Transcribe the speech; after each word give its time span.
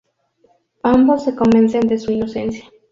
Ambos 0.81 1.25
se 1.25 1.35
convencen 1.35 1.81
de 1.81 1.99
su 1.99 2.11
inocencia. 2.11 2.65